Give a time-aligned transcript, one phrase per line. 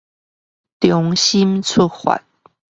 [0.79, 2.23] 從心出發